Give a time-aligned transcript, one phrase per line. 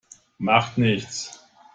[0.39, 1.47] Macht nichts.